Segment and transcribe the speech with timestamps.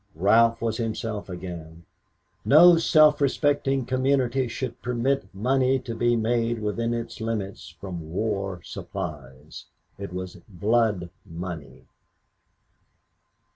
[0.15, 1.85] Ralph was himself again.
[2.43, 8.63] No self respecting community should permit money to be made within its limits from war
[8.63, 9.65] supplies.
[9.99, 11.85] It was blood money.